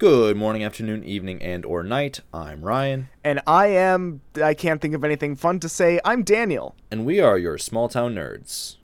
[0.00, 2.20] Good morning, afternoon, evening, and or night.
[2.32, 6.00] I'm Ryan, And I am, I can't think of anything fun to say.
[6.06, 6.74] I'm Daniel.
[6.90, 8.76] and we are your small town nerds.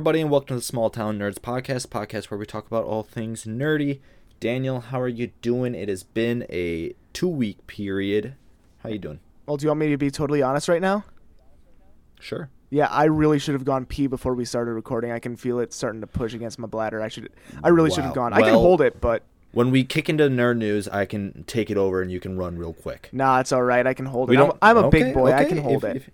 [0.00, 3.02] Everybody, and welcome to the Small Town Nerds podcast, podcast where we talk about all
[3.02, 4.00] things nerdy.
[4.40, 5.74] Daniel, how are you doing?
[5.74, 8.34] It has been a two-week period.
[8.78, 9.20] How are you doing?
[9.44, 11.04] Well, do you want me to be totally honest right now?
[12.18, 12.48] Sure.
[12.70, 15.10] Yeah, I really should have gone pee before we started recording.
[15.12, 17.02] I can feel it starting to push against my bladder.
[17.02, 17.28] I should,
[17.62, 18.30] I really should have Wow.
[18.30, 18.32] gone.
[18.32, 21.76] I can hold it, but When we kick into nerd news, I can take it
[21.76, 23.10] over and you can run real quick.
[23.12, 23.86] nah, it's all right.
[23.86, 24.40] I can hold We it.
[24.40, 24.58] I'm, don't.
[24.62, 25.30] I'm a okay, big boy.
[25.32, 25.96] I can hold if, it.
[25.96, 26.10] If,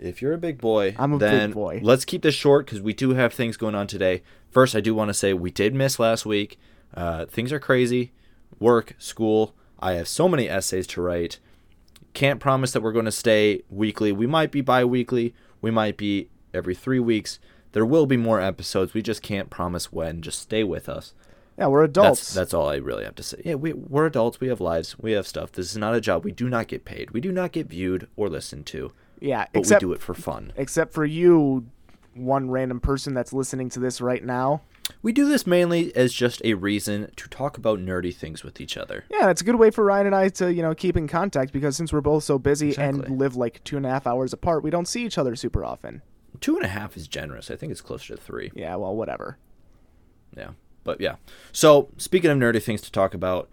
[0.00, 1.80] if you're a big boy, I'm a big boy.
[1.82, 4.22] Let's keep this short because we do have things going on today.
[4.50, 6.58] First, I do want to say we did miss last week.
[6.94, 8.12] Uh, things are crazy.
[8.58, 9.54] Work, school.
[9.78, 11.38] I have so many essays to write.
[12.14, 14.10] Can't promise that we're going to stay weekly.
[14.10, 15.34] We might be bi-weekly.
[15.60, 17.38] We might be every three weeks.
[17.72, 18.94] There will be more episodes.
[18.94, 20.22] We just can't promise when.
[20.22, 21.14] Just stay with us.
[21.56, 22.20] yeah, we're adults.
[22.20, 23.40] That's that's all I really have to say.
[23.44, 24.40] Yeah, we we're adults.
[24.40, 24.98] We have lives.
[24.98, 25.52] We have stuff.
[25.52, 26.24] This is not a job.
[26.24, 27.12] We do not get paid.
[27.12, 28.92] We do not get viewed or listened to.
[29.20, 30.52] Yeah, But except we do it for fun.
[30.56, 31.66] except for you,
[32.14, 34.62] one random person that's listening to this right now.
[35.02, 38.76] We do this mainly as just a reason to talk about nerdy things with each
[38.76, 39.04] other.
[39.08, 41.52] Yeah, it's a good way for Ryan and I to, you know, keep in contact
[41.52, 43.06] because since we're both so busy Exactly.
[43.06, 45.64] and live like two and a half hours apart, we don't see each other super
[45.64, 46.02] often.
[46.40, 47.50] Two and a half is generous.
[47.52, 48.50] I think it's closer to three.
[48.54, 49.38] Yeah, well, whatever.
[50.36, 50.50] Yeah.
[50.82, 51.16] But yeah.
[51.52, 53.48] So speaking of nerdy things to talk about,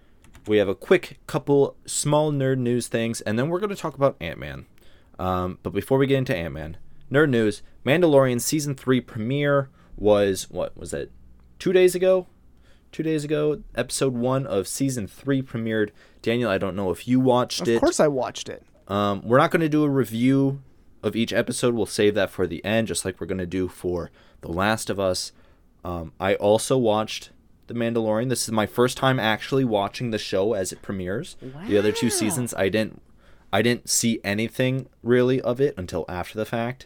[0.47, 3.95] we have a quick couple small nerd news things, and then we're going to talk
[3.95, 4.65] about Ant Man.
[5.19, 6.77] Um, but before we get into Ant Man,
[7.11, 11.11] nerd news: Mandalorian season three premiere was what was it?
[11.59, 12.27] Two days ago.
[12.91, 15.89] Two days ago, episode one of season three premiered.
[16.21, 17.75] Daniel, I don't know if you watched Of it.
[17.75, 18.63] Of course, I watched it.
[18.87, 20.61] Um, we're not going to do a review
[21.03, 21.75] of each episode.
[21.75, 24.89] We'll save that for the end, just like we're going to do for The Last
[24.89, 25.33] of Us.
[25.83, 27.31] Um, I also watched
[27.67, 28.29] The Mandalorian.
[28.29, 31.35] This is my first time actually watching the show as it premieres.
[31.41, 31.67] Wow.
[31.67, 33.01] The other two seasons, I didn't,
[33.51, 36.85] I didn't see anything really of it until after the fact.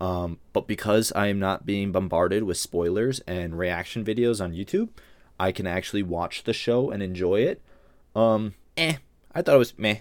[0.00, 4.88] Um, but because I am not being bombarded with spoilers and reaction videos on YouTube,
[5.38, 7.60] I can actually watch the show and enjoy it.
[8.16, 8.94] Um, eh,
[9.34, 9.96] I thought it was meh.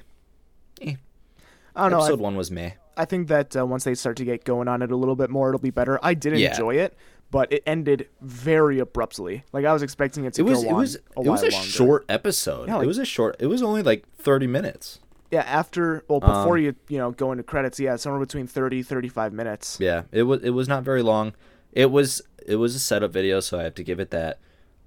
[0.81, 1.97] I don't know.
[1.99, 2.71] Episode one was meh.
[2.97, 5.29] I think that uh, once they start to get going on it a little bit
[5.29, 5.99] more, it'll be better.
[6.03, 6.49] I did Yeah.
[6.51, 6.95] enjoy it,
[7.31, 9.43] but it ended very abruptly.
[9.53, 11.43] Like I was expecting it to It was go it on was a it was
[11.43, 12.67] a short episode.
[12.67, 13.35] Yeah, like- it was a short.
[13.39, 14.99] It was only like thirty minutes.
[15.31, 18.81] Yeah, after well before Um, you you know go into credits, yeah, somewhere between 30
[18.83, 19.77] 35 minutes.
[19.79, 21.33] Yeah, it was it was not very long.
[21.71, 24.39] It was it was a setup video, so I have to give it that.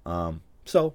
[0.04, 0.94] Um, so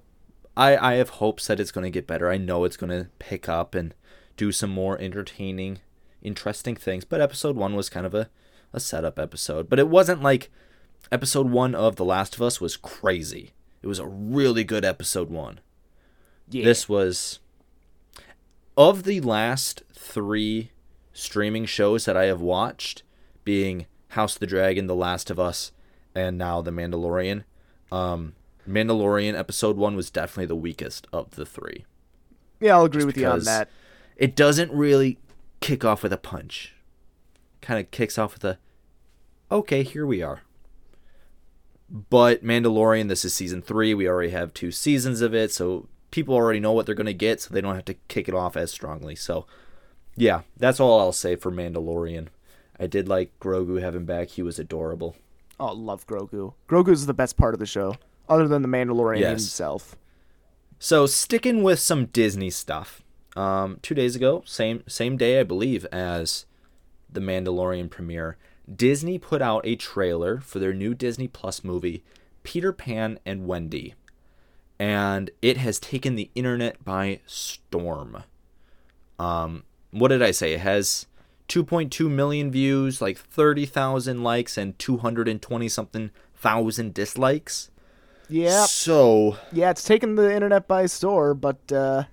[0.56, 2.30] I I have hopes that it's going to get better.
[2.30, 3.94] I know it's going to pick up and
[4.36, 5.78] do some more entertaining,
[6.22, 7.04] interesting things.
[7.04, 8.28] But episode one was kind of a
[8.72, 10.50] a setup episode, but it wasn't like
[11.10, 13.52] episode one of The Last of Us was crazy.
[13.80, 15.60] It was a really good episode one.
[16.50, 16.64] Yeah.
[16.64, 17.38] This was
[18.78, 20.70] of the last three
[21.12, 23.02] streaming shows that I have watched,
[23.42, 25.72] being House of the Dragon, The Last of Us,
[26.14, 27.42] and now The Mandalorian.
[27.90, 28.34] Um,
[28.68, 31.86] Mandalorian episode one was definitely the weakest of the three.
[32.60, 33.68] yeah, I'll agree with you on that.
[34.16, 35.18] It doesn't really
[35.60, 36.74] kick off with a punch.
[37.60, 38.58] Kind of kicks off with a,
[39.50, 40.42] okay, here we are.
[41.90, 43.92] But Mandalorian, this is season three.
[43.92, 47.14] We already have two seasons of it, so people already know what they're going to
[47.14, 49.14] get, so they don't have to kick it off as strongly.
[49.14, 49.46] So,
[50.16, 52.28] yeah, that's all I'll say for Mandalorian.
[52.80, 54.28] I did like Grogu having back.
[54.28, 55.16] He was adorable.
[55.60, 56.54] Oh, love Grogu.
[56.68, 57.96] Grogu's the best part of the show,
[58.28, 59.40] other than the Mandalorian Yes.
[59.42, 59.96] himself.
[60.78, 63.02] So sticking with some Disney stuff.
[63.36, 66.46] Um, two days ago, same same day I believe as
[67.10, 68.36] the Mandalorian premiere,
[68.72, 72.02] Disney put out a trailer for their new Disney Plus movie,
[72.42, 73.94] Peter Pan and Wendy,
[74.78, 78.22] and it has taken the internet by storm.
[79.18, 80.52] Um, what did I say?
[80.54, 81.06] It has
[81.48, 87.70] 2.2 million views, like 30,000 likes, and 220 something thousand dislikes.
[88.28, 92.04] Yeah, So yeah, it's taken the internet by storm, but uh,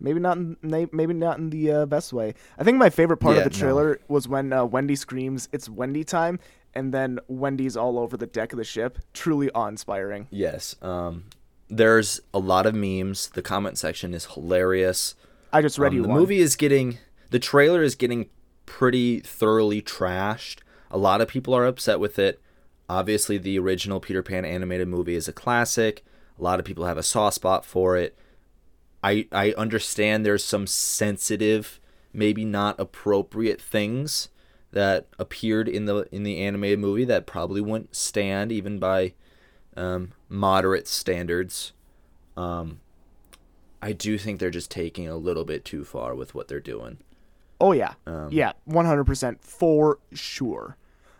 [0.00, 0.36] maybe not.
[0.36, 2.34] In, maybe not in the uh, best way.
[2.58, 3.62] I think my favorite part Yeah, of the no.
[3.62, 6.40] trailer was when uh, Wendy screams, "It's Wendy time!"
[6.74, 8.98] and then Wendy's all over the deck of the ship.
[9.12, 10.26] Truly awe-inspiring.
[10.30, 10.74] Yes.
[10.82, 11.26] Um,
[11.70, 13.28] there's a lot of memes.
[13.28, 15.14] The comment section is hilarious.
[15.52, 16.18] I just read Um, you the one.
[16.18, 16.98] movie is getting
[17.30, 18.28] the trailer is getting
[18.66, 20.58] pretty thoroughly trashed.
[20.90, 22.40] A lot of people are upset with it.
[22.88, 26.04] Obviously, the original Peter Pan animated movie is a classic.
[26.38, 28.16] A lot of people have a soft spot for it.
[29.02, 31.80] I I understand there's some sensitive,
[32.12, 34.28] maybe not appropriate things
[34.72, 39.14] that appeared in the in the animated movie that probably wouldn't stand even by
[39.76, 41.72] um, moderate standards.
[42.36, 42.80] Um,
[43.82, 46.98] I do think they're just taking a little bit too far with what they're doing.
[47.60, 50.76] Oh yeah, Um, yeah, one hundred percent for sure.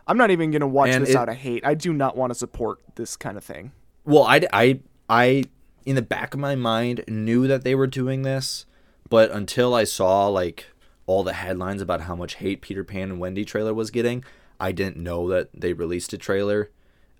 [0.07, 1.63] I'm not even gonna watch this it- out of hate.
[1.63, 3.71] I do not want to support this kind of thing.
[4.05, 5.43] Well, I, I, I,
[5.85, 8.65] in the back of my mind, knew that they were doing this,
[9.09, 10.65] but until I saw like
[11.05, 14.23] all the headlines about how much hate Peter Pan and Wendy trailer was getting,
[14.59, 16.71] I didn't know that they released a trailer.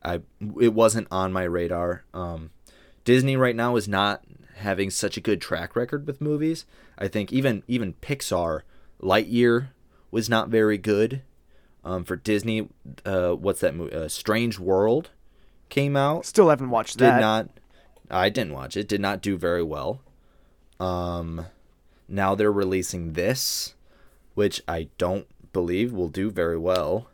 [0.04, 0.22] I
[0.60, 2.04] it wasn't on my radar.
[2.14, 2.52] Um,
[3.04, 4.24] Disney right now is not
[4.56, 6.66] having such a good track record with movies.
[6.98, 8.62] I think even even Pixar,
[9.02, 9.70] Lightyear
[10.12, 11.22] was not very good.
[11.84, 12.70] Um, for Disney,
[13.06, 13.96] uh, what's that movie?
[13.96, 15.10] Uh, Strange World
[15.70, 17.16] came out Still haven't watched did that.
[17.16, 17.50] Did not
[18.12, 18.88] I didn't watch it.
[18.88, 20.02] Did not do very well.
[20.80, 21.46] Um
[22.08, 23.74] now they're releasing this,
[24.36, 27.08] which I don't believe will do very well.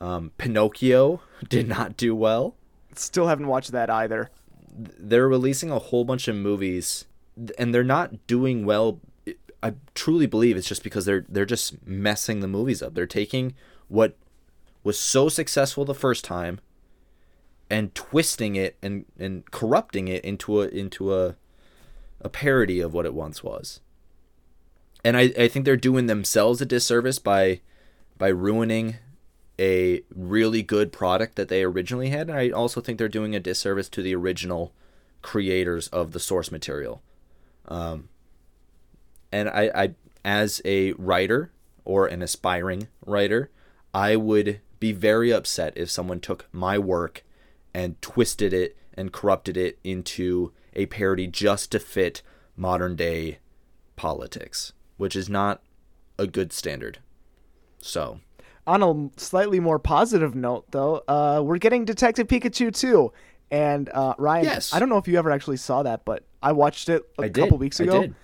[0.00, 2.54] Um Pinocchio did not do well.
[2.94, 4.30] Still haven't watched that either.
[4.70, 7.06] They're releasing a whole bunch of movies
[7.58, 9.00] and they're not doing well.
[9.62, 12.94] I truly believe it's just because they're they're just messing the movies up.
[12.94, 13.54] They're taking
[13.88, 14.16] what
[14.84, 16.60] was so successful the first time
[17.70, 21.36] and twisting it and, and corrupting it into a into a
[22.20, 23.80] a parody of what it once was.
[25.04, 27.60] And I, I think they're doing themselves a disservice by
[28.16, 28.96] by ruining
[29.58, 32.28] a really good product that they originally had.
[32.28, 34.72] And I also think they're doing a disservice to the original
[35.22, 37.02] creators of the source material.
[37.66, 38.08] Um,
[39.32, 39.94] and I, I
[40.24, 41.50] as a writer
[41.84, 43.50] or an aspiring writer,
[43.92, 47.24] I would be very upset if someone took my work
[47.74, 52.22] and twisted it and corrupted it into a parody just to fit
[52.56, 53.38] modern day
[53.96, 55.62] politics, which is not
[56.18, 56.98] a good standard.
[57.80, 58.20] So,
[58.68, 63.10] On a slightly more positive note, though, uh, we're getting Detective Pikachu 2.
[63.50, 64.74] And uh, Ryan, Yes.
[64.74, 67.28] I don't know if you ever actually saw that, but I watched it a I
[67.28, 67.40] did.
[67.44, 68.02] couple weeks I ago.
[68.02, 68.14] did.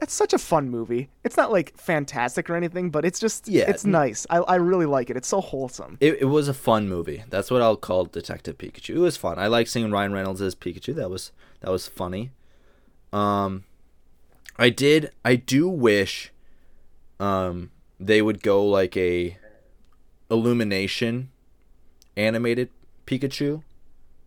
[0.00, 1.08] It's such a fun movie.
[1.22, 3.70] It's not like fantastic or anything, but it's just Yeah.
[3.70, 4.26] it's nice.
[4.28, 5.16] I, I really like it.
[5.16, 5.98] It's so wholesome.
[6.00, 7.22] it, it was a fun movie.
[7.30, 8.96] That's what I'll call Detective Pikachu.
[8.96, 9.38] It was fun.
[9.38, 10.96] I like seeing Ryan Reynolds as Pikachu.
[10.96, 12.32] That was that was funny.
[13.12, 13.62] Um
[14.58, 16.32] I did I do wish
[17.20, 17.70] um
[18.00, 19.38] they would go like a
[20.32, 21.30] illumination
[22.16, 22.70] animated
[23.06, 23.62] Pikachu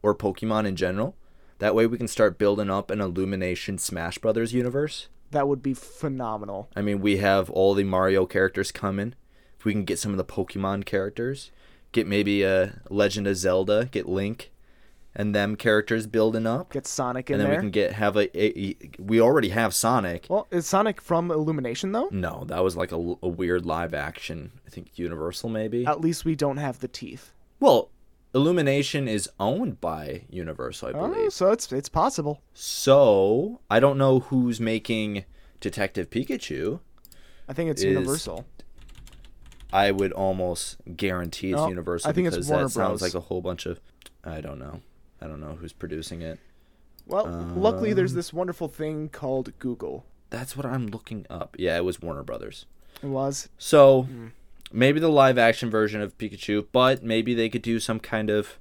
[0.04, 1.16] or Pokemon in general.
[1.58, 5.08] That way we can start building up an Illumination Smash Brothers universe.
[5.32, 6.70] That would be phenomenal.
[6.76, 9.16] I mean, we have all the Mario characters coming.
[9.58, 11.52] If we can get some of the Pokemon characters,
[11.92, 14.52] get maybe a Legend of Zelda, get Link,
[15.16, 17.60] and them characters building up, Get Sonic in and then there.
[17.60, 20.28] we can get have a, a, a- We already have Sonic.
[20.30, 22.10] Well, is Sonic from Illumination though?
[22.12, 24.52] No, that was like a, a weird live action.
[24.68, 25.86] I think Universal maybe.
[25.86, 27.32] At least we don't have the teeth.
[27.60, 27.90] Well,
[28.34, 31.26] Illumination is owned by Universal, I oh, believe.
[31.28, 32.42] Oh, so it's it's possible.
[32.54, 35.24] So I don't know who's making
[35.62, 36.82] Detective Pikachu.
[37.48, 38.46] I think it's Is- Universal.
[39.72, 43.14] I would almost guarantee it's No, Universal I think it's because Warner that sounds like
[43.14, 43.80] a whole bunch of.
[44.24, 44.82] I don't know.
[45.26, 46.40] I don't know who's producing it.
[47.08, 50.06] Well, luckily there's Um, this wonderful thing called Google.
[50.30, 51.56] That's what I'm looking up.
[51.58, 52.66] Yeah, it was Warner Brothers.
[53.02, 53.50] It was.
[53.58, 54.28] So Hmm.
[54.72, 58.60] maybe the live action version of Pikachu, but maybe they could do some kind of.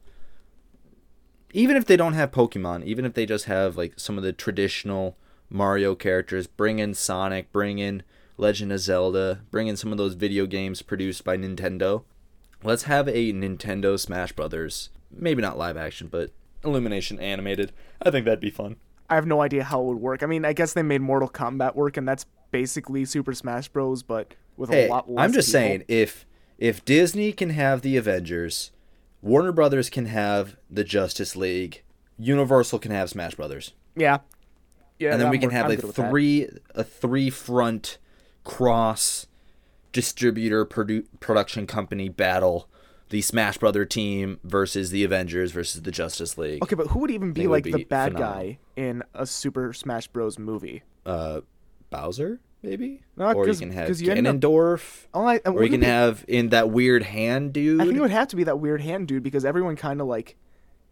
[1.53, 4.33] Even if they don't have Pokemon, even if they just have like some of the
[4.33, 5.17] traditional
[5.51, 8.03] Mario characters, bring in Sonic, bring in
[8.37, 12.03] Legend of Zelda, bring in some of those video games produced by Nintendo.
[12.65, 16.31] Let's have a Nintendo Smash Brothers, maybe not live action, but
[16.65, 17.73] Illumination animated.
[18.03, 18.77] I think that'd be fun.
[19.11, 20.23] I have no idea how it would work.
[20.23, 24.03] I mean, I guess they made Mortal Kombat work, and that's basically Super Smash Bros.
[24.03, 25.25] But with Hey, a lot less.
[25.25, 25.61] I'm just people.
[25.61, 26.27] saying if
[26.59, 28.71] if Disney can have the Avengers,
[29.21, 31.83] Warner Brothers can have the Justice League,
[32.19, 34.19] Universal can have Smash Brothers, Yeah.
[34.99, 35.13] Yeah.
[35.13, 36.11] and then we can work- have I'm like good with that.
[36.11, 37.99] three a three front
[38.45, 39.27] cross
[39.93, 42.69] distributor produ- production company battle.
[43.15, 46.61] The Smash Brother team versus the Avengers versus the Justice League.
[46.65, 48.43] Okay, but who would even be like the bad phenomenal.
[48.43, 50.37] guy in a Super Smash Bros.
[50.37, 50.83] movie?
[51.07, 51.43] Uh,
[51.91, 54.81] Bowser maybe, No, or you can have end up-
[55.15, 57.81] Oh, I, or you can have in that weird hand dude.
[57.81, 60.09] I think it would have to be that weird hand dude because everyone kind of
[60.09, 60.37] like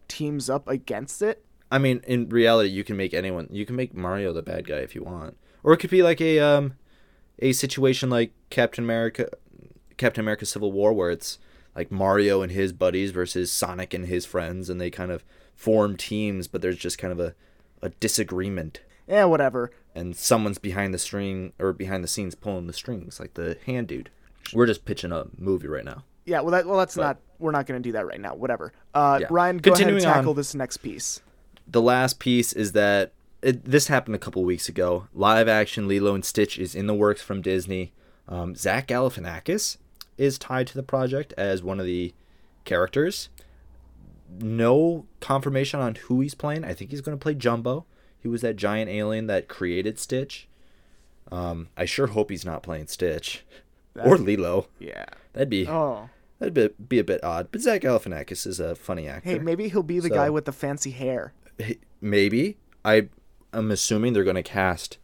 [0.07, 1.43] teams up against it.
[1.69, 3.49] I mean, in reality, you can make anyone.
[3.51, 6.21] You can make Mario the bad guy if you want, or it could be like
[6.21, 6.75] a um,
[7.39, 9.27] a situation like Captain America,
[9.97, 11.37] Captain America: Civil War, where it's
[11.75, 15.23] like Mario and his buddies versus Sonic and his friends, and they kind of
[15.55, 17.35] form teams, but there's just kind of a
[17.81, 19.71] a disagreement, Yeah, whatever.
[19.93, 23.87] and someone's behind the string or behind the scenes pulling the strings, like the hand
[23.87, 24.09] dude.
[24.53, 26.03] We're just pitching a movie right now.
[26.25, 27.17] Yeah, well, that well, that's But- not.
[27.39, 28.35] We're not going to do that right now.
[28.35, 28.71] Whatever.
[28.93, 29.27] Uh, Yeah.
[29.29, 30.21] Ryan, go Continuing ahead and on.
[30.23, 31.19] tackle this next piece.
[31.67, 33.11] the last piece is that
[33.41, 35.07] it, this happened a couple weeks ago.
[35.13, 37.91] Live action Lilo and Stitch is in the works from Disney.
[38.29, 39.75] Um, Zach Galifianakis
[40.17, 42.13] is tied to the project as one of the
[42.65, 43.29] characters.
[44.39, 46.63] No confirmation on who he's playing.
[46.63, 47.83] I think he's going to play Jumba.
[48.19, 50.47] He was that giant alien that created Stitch.
[51.31, 53.45] Um, I sure hope he's not playing Stitch
[54.03, 54.67] or Lilo.
[54.79, 55.05] Yeah.
[55.33, 56.09] That'd be Oh.
[56.39, 57.49] that'd be, be a bit odd.
[57.51, 59.29] But Zach Galifianakis is a funny actor.
[59.29, 61.33] Hey, maybe he'll be the So- guy with the fancy hair.
[62.01, 63.07] maybe I
[63.53, 64.97] I am assuming they're going to cast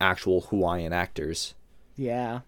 [0.00, 1.54] actual Hawaiian actors
[1.96, 2.40] Yeah.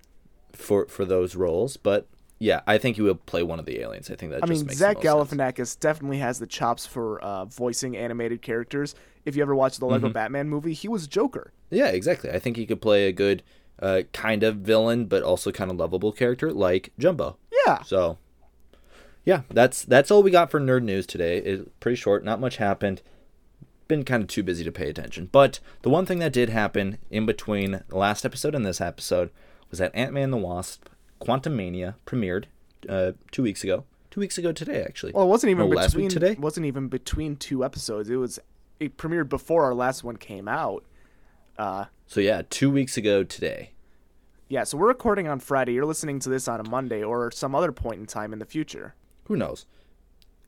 [0.60, 2.06] For for those roles, but
[2.38, 4.10] yeah, I think he will play one of the aliens.
[4.10, 5.40] I think that I just mean, makes Zach most sense.
[5.40, 8.94] Galifianakis definitely has the chops for uh, voicing animated characters.
[9.26, 10.14] If you ever watched the Lego Mm-hmm.
[10.14, 11.52] Batman movie, he was Joker.
[11.70, 12.30] Yeah, exactly.
[12.30, 13.42] I think he could play a good
[13.78, 17.36] uh, kind of villain, but also kind of lovable character like Jumba.
[17.66, 17.82] Yeah.
[17.82, 18.16] So,
[19.24, 21.38] yeah, that's that's all we got for nerd news today.
[21.38, 22.24] It's pretty short.
[22.24, 23.02] Not much happened.
[23.86, 25.28] Been kind of too busy to pay attention.
[25.30, 29.30] But the one thing that did happen in between the last episode and this episode
[29.70, 30.88] was that Ant Man and the Wasp:
[31.20, 32.44] Quantumania premiered
[32.88, 33.84] uh, two weeks ago.
[34.10, 35.12] Two weeks ago today, actually.
[35.12, 36.36] Well, it wasn't even No, last between week today?
[36.38, 38.10] wasn't even between two episodes.
[38.10, 38.40] It was
[38.80, 40.84] it premiered before our last one came out.
[41.58, 43.70] Uh, So yeah, two weeks ago today.
[44.48, 45.74] yeah, so we're recording on Friday.
[45.74, 48.46] You're listening to this on a Monday or some other point in time in the
[48.46, 48.94] future.
[49.24, 49.66] Who knows?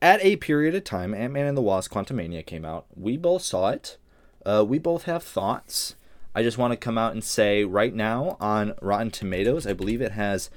[0.01, 2.85] At a period of time, Ant Man and the Wasp: Quantumania came out.
[2.95, 3.97] We both saw it.
[4.45, 5.95] Uh, we both have thoughts.
[6.35, 10.01] I just want to come out and say right now on Rotten Tomatoes, I believe
[10.01, 10.49] it has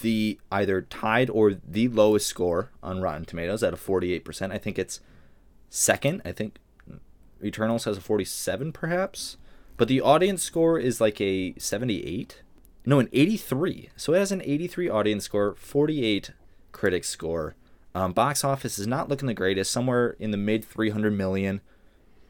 [0.00, 4.52] the either tied or the lowest score on Rotten Tomatoes at a 48%.
[4.52, 5.00] I think it's
[5.68, 6.22] second.
[6.24, 6.58] I think
[7.42, 9.36] Eternals has a 47 perhaps,
[9.76, 12.42] but the audience score is like a 78.
[12.86, 13.90] No, an 83.
[13.96, 16.30] So it has an 83 audience score, 48
[16.72, 17.54] critic score.
[17.94, 21.60] Um, box office is not looking the greatest, somewhere in the mid 300 million,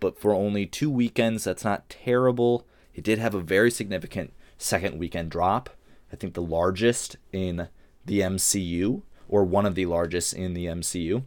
[0.01, 2.67] but for only two weekends, that's not terrible.
[2.99, 5.71] It did have a very significant second weekend drop.
[6.13, 7.69] I think the largest in
[8.05, 11.23] the MCU, or one of the largest in the MCU,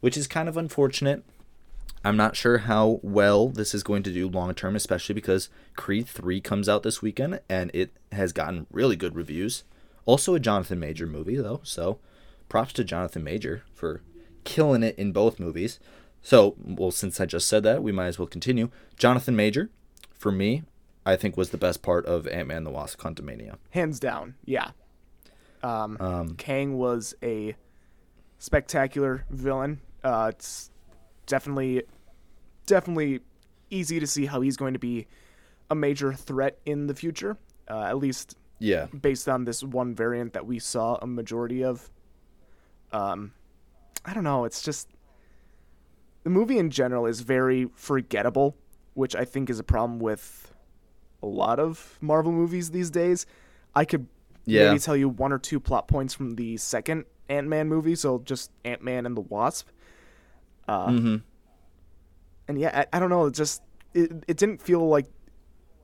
[0.00, 1.24] which is kind of unfortunate.
[2.04, 6.06] I'm not sure how well this is going to do long term, especially because Creed
[6.06, 9.64] 3 comes out this weekend and it has gotten really good reviews.
[10.04, 12.00] Also, a Jonathan Major movie, though, so
[12.50, 14.02] props to Jonathan Major for
[14.44, 15.80] killing it in both movies.
[16.20, 18.68] So, well, since I just said that, we might as well continue.
[18.98, 19.70] Jonathan Major,
[20.12, 20.64] for me,
[21.06, 23.56] I think was the best part of Ant Man the Wasp Quantumania.
[23.70, 24.70] Hands down, yeah.
[25.62, 27.56] Um, Um, Kang was a
[28.38, 29.80] spectacular villain.
[30.02, 30.70] Uh, it's
[31.26, 31.82] definitely,
[32.66, 33.20] definitely
[33.70, 35.06] easy to see how he's going to be
[35.70, 37.36] a major threat in the future.
[37.68, 38.86] Uh, at least yeah.
[38.86, 41.90] based on this one variant that we saw a majority of.
[42.92, 43.32] Um,
[44.04, 44.44] I don't know.
[44.44, 44.88] It's just
[46.24, 48.56] the movie in general is very forgettable,
[48.94, 50.53] which I think is a problem with
[51.24, 53.26] a lot of Marvel movies these days.
[53.74, 54.06] I could
[54.44, 54.68] Yeah.
[54.68, 58.18] maybe tell you one or two plot points from the second Ant Man movie, so
[58.24, 59.68] just Ant Man and the Wasp.
[60.68, 61.16] Uh, hmm
[62.46, 63.26] and yeah, I, I don't know.
[63.26, 63.62] It just
[63.94, 65.06] it, it didn't feel like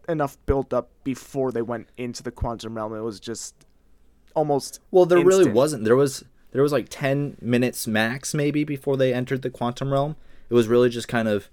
[0.09, 2.95] enough built up before they went into the quantum realm.
[2.95, 3.55] It was just
[4.35, 5.85] almost Well, there really wasn't.
[5.85, 10.17] There was there was like ten minutes max maybe before they entered the quantum realm.
[10.51, 11.49] It was really just kind of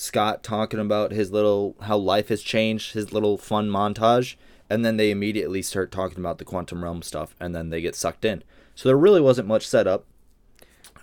[0.00, 4.36] Scott talking about his little how life has changed, his little fun montage,
[4.70, 7.96] and then they immediately start talking about the quantum realm stuff, and then they get
[7.96, 8.44] sucked in.
[8.76, 10.04] So there really wasn't much setup.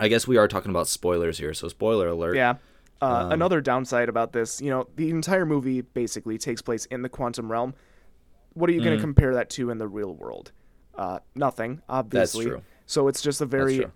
[0.00, 2.36] I guess we are talking about spoilers here, so spoiler alert.
[2.36, 2.54] Yeah.
[3.02, 7.02] Uh, Um, another downside about this, you know, the entire movie basically takes place in
[7.02, 7.74] the quantum realm.
[8.54, 8.84] What are you Mm.
[8.84, 10.52] going to compare that to in the real world?
[10.94, 12.44] Uh, nothing, obviously.
[12.46, 12.62] That's true.
[12.86, 13.86] So it's just a very.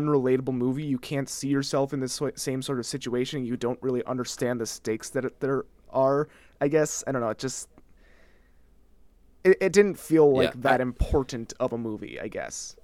[0.00, 0.84] Unrelatable movie.
[0.84, 3.44] You can't see yourself in this same sort of situation.
[3.44, 6.28] You don't really understand the stakes that it, there are.
[6.60, 7.28] I guess I don't know.
[7.30, 7.68] It just
[9.44, 12.18] it, it didn't feel like Yeah, that I- important of a movie.
[12.20, 12.76] I guess.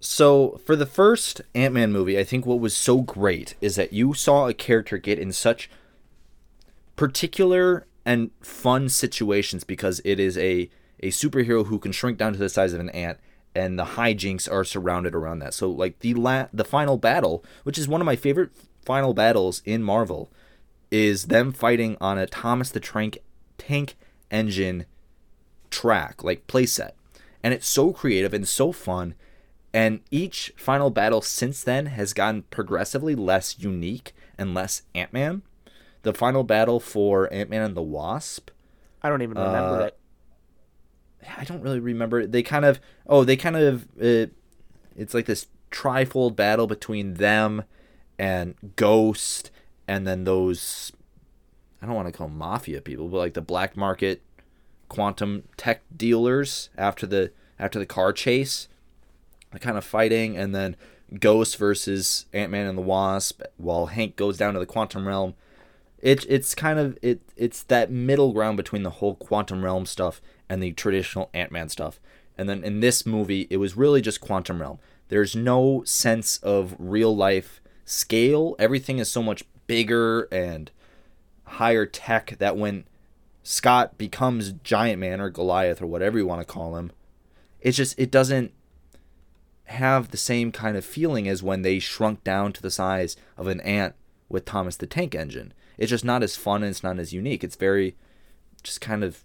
[0.00, 3.92] So for the first Ant Man movie, I think what was so great is that
[3.92, 5.70] you saw a character get in such
[6.96, 10.70] particular and fun situations because it is a
[11.00, 13.18] a superhero who can shrink down to the size of an ant
[13.56, 15.54] and the hijinks are surrounded around that.
[15.54, 18.50] So like the la- the final battle, which is one of my favorite
[18.84, 20.30] final battles in Marvel,
[20.90, 23.18] is them fighting on a Thomas the Tank
[23.58, 23.96] tank
[24.30, 24.84] engine
[25.70, 26.92] track, like playset.
[27.42, 29.14] And it's so creative and so fun.
[29.72, 35.42] And each final battle since then has gotten progressively less unique and less Ant Man.
[36.02, 38.50] The final battle for Ant Man and the Wasp.
[39.02, 39.98] I don't even remember Uh, it.
[41.36, 42.26] I don't really remember.
[42.26, 44.26] They kind of oh they kind of uh,
[44.96, 47.64] it's like this trifold battle between them
[48.18, 49.50] and Ghost
[49.88, 50.92] and then those
[51.82, 54.22] I don't want to call them mafia people, but like the black market
[54.88, 58.68] quantum tech dealers after the after the car chase.
[59.50, 60.76] They're kind of fighting and then
[61.20, 65.34] Ghost versus Ant Man and the Wasp while Hank goes down to the quantum realm.
[66.06, 70.22] It, it's kind of it it's that middle ground between the whole quantum realm stuff
[70.48, 71.98] and the traditional Ant-Man stuff.
[72.38, 74.78] And then in this movie, it was really just quantum realm.
[75.08, 78.54] There's no sense of real life scale.
[78.56, 80.70] Everything is so much bigger and
[81.42, 82.84] higher tech that when
[83.42, 86.92] Scott becomes Giant Man or Goliath or whatever you want to call him,
[87.60, 88.52] it's just it doesn't
[89.64, 93.48] have the same kind of feeling as when they shrunk down to the size of
[93.48, 93.96] an ant
[94.28, 95.52] with Thomas the Tank Engine.
[95.78, 97.44] It's just not as fun and it's not as unique.
[97.44, 97.96] It's very
[98.62, 99.24] just kind of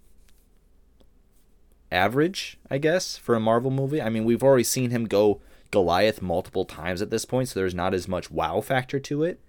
[1.90, 4.00] average, I guess, for a Marvel movie.
[4.00, 5.40] I mean, we've already seen him go
[5.70, 9.40] Goliath multiple times at this point, so there's not as much wow factor to it.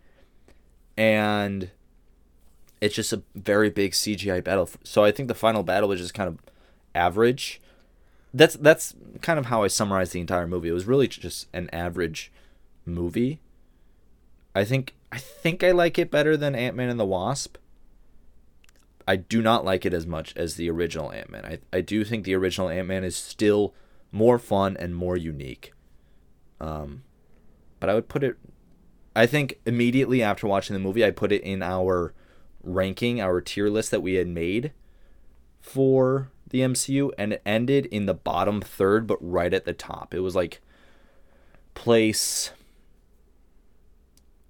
[0.97, 1.71] And
[2.81, 4.69] it's just a very big CGI battle.
[4.83, 6.39] So I think the final battle was just kind of
[6.93, 7.61] average.
[8.33, 10.69] That's that's kind of how I summarize the entire movie.
[10.69, 12.31] It was really just an average
[12.85, 13.39] movie.
[14.55, 17.57] I think I think I like it better than Ant Man and the Wasp.
[19.07, 21.45] I do not like it as much as the original Ant Man.
[21.45, 23.75] I, I do think the original Ant Man is still
[24.11, 25.71] more fun and more unique.
[26.59, 27.03] Um,
[27.79, 28.37] but I would put it.
[29.15, 32.15] I think immediately after watching the movie, I put it in our
[32.63, 34.71] ranking, our tier list that we had made
[35.61, 40.15] for the MCU, and it ended in the bottom third, but right at the top.
[40.15, 40.59] It was like
[41.75, 42.49] place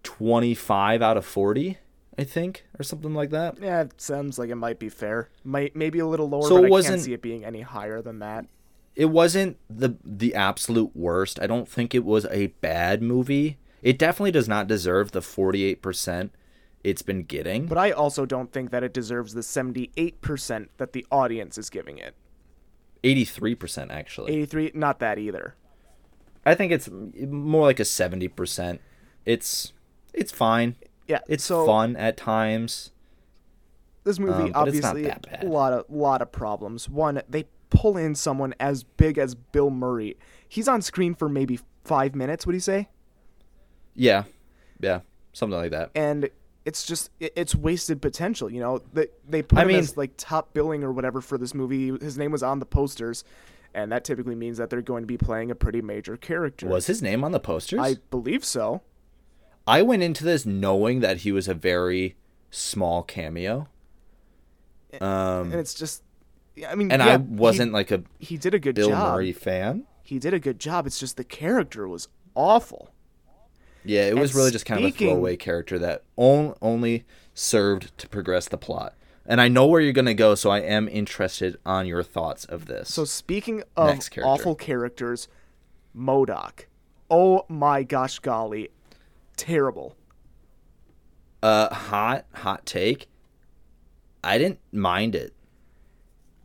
[0.04, 1.78] 25 out of 40,
[2.18, 3.58] I think, or something like that.
[3.62, 5.30] Yeah, it sounds like it might be fair.
[5.44, 7.62] Might maybe a little lower, So but it I wasn't- can't see it being any
[7.62, 8.46] higher than that.
[8.96, 11.40] it wasn't the the absolute worst.
[11.40, 13.58] I don't think it was a bad movie.
[13.82, 16.30] It definitely does not deserve the 48%
[16.84, 17.66] it's been getting.
[17.66, 21.98] But I also don't think that it deserves the 78% that the audience is giving
[21.98, 22.14] it.
[23.04, 24.34] 83% actually.
[24.34, 25.56] 83, not that either.
[26.46, 28.80] I think it's more like a 70%.
[29.26, 29.74] It's
[30.14, 30.76] it's fine.
[31.08, 32.92] Yeah, It's so fun at times.
[34.06, 35.10] this movie um, but it's not obviously
[35.42, 36.88] a lot of lot of problems.
[36.90, 40.16] One, they pull in someone as big as Bill Murray.
[40.48, 42.90] He's on screen for maybe 5 minutes, would you say?
[43.96, 44.24] Yeah.
[44.80, 45.02] Yeah.
[45.34, 45.90] Something like that.
[45.96, 46.30] and
[46.66, 49.98] it's just it- it's wasted potential you know they, they put I him mean- as
[49.98, 53.26] like top billing or whatever for this movie his name was on the posters
[53.74, 56.86] and that typically means that they're going to be playing a pretty major character Was
[56.88, 57.82] his name on the posters?
[57.82, 58.82] i believe so
[59.66, 62.16] I went into this knowing that he was a very
[62.52, 63.68] small cameo.
[65.02, 66.04] Um and it's just
[66.56, 68.90] yeah, i mean and yeah, I wasn't like a he, he did a good Bill
[68.90, 69.86] job Murray fan.
[70.04, 72.92] he did a good job it's just the character was awful
[73.84, 78.08] Yeah, it was really just kind of a throwaway character that on, only served to
[78.08, 78.94] progress the plot.
[79.26, 82.46] And I know where you're going to go, so I am interested on your thoughts
[82.46, 82.94] of this.
[82.94, 84.26] so speaking of character.
[84.26, 85.28] awful characters
[85.98, 86.66] MODOK
[87.10, 88.70] oh my gosh golly
[89.38, 89.96] terrible
[91.42, 93.08] uh hot hot take.
[94.24, 95.34] I didn't mind it.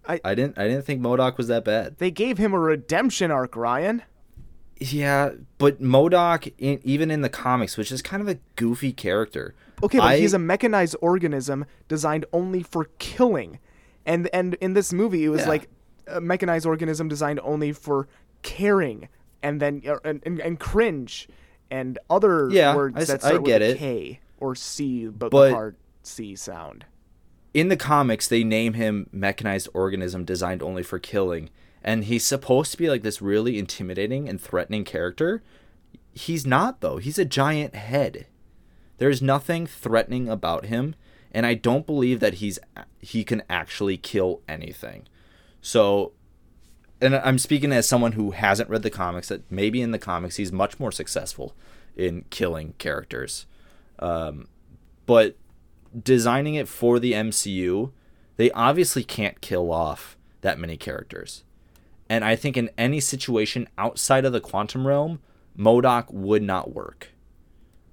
[0.07, 1.97] I- I didn't I didn't think MODOK was that bad.
[1.99, 4.03] they gave him a redemption arc ryan
[4.81, 9.55] Yeah, but MODOK in, even in the comics, which is kind of a goofy character.
[9.83, 13.59] Okay, but I- he's a mechanized organism designed only for killing,
[14.07, 15.49] and and in this movie it was Yeah.
[15.49, 15.69] like
[16.09, 18.09] a mechanized organism designed only for
[18.43, 19.09] caring,
[19.43, 21.29] and then uh, and, and, and cringe,
[21.71, 23.79] and other Yeah, words I that I start get with a it.
[23.79, 26.85] K or C, but, But- the hard C sound.
[27.55, 31.51] in the comics they name him mechanized organism designed only for killing.
[31.83, 35.43] And he's supposed to be like this really intimidating and threatening character.
[36.13, 36.97] He's not though.
[36.99, 38.27] He's a giant head.
[38.99, 40.95] There's nothing threatening about him
[41.31, 42.59] and i don't believe that he's
[43.01, 45.07] he can actually kill anything.
[45.61, 46.13] So
[47.01, 50.37] and i'm speaking as someone who hasn't read the comics that maybe in the comics
[50.37, 51.55] he's much more successful
[51.97, 53.47] in killing characters
[53.99, 54.49] um,
[55.07, 55.37] but
[56.03, 57.93] designing it for the MCU,
[58.37, 61.45] they obviously can't kill off that many characters.
[62.09, 65.21] And I think in any situation outside of the quantum realm,
[65.59, 67.09] MODOK would not work.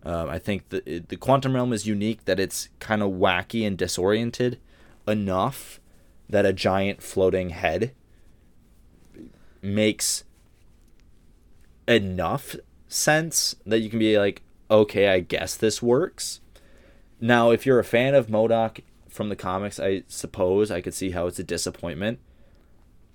[0.04, 3.76] Um, I think the the quantum realm is unique that it's kind of wacky and
[3.76, 4.60] disoriented
[5.08, 5.80] enough
[6.30, 7.92] that a giant floating head
[9.66, 10.24] makes
[11.88, 12.56] enough
[12.88, 16.40] sense that you can be like, okay, I guess this works.
[17.20, 21.12] Now, if you're a fan of MODOK from the comics, I suppose I could see
[21.12, 22.20] how it's a disappointment.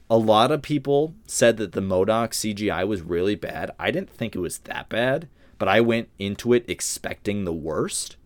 [0.08, 3.70] A lot of people said that the MODOK CGI was really bad.
[3.78, 8.16] I didn't think it was that bad, but I went into it expecting the worst.